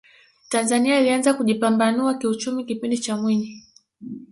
[0.49, 3.63] tanzania ilianza kujipambanua kiuchumi kipindi cha mwinyi